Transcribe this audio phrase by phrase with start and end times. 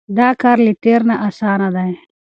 [0.17, 1.91] دا کار له تېر نه اسانه دی.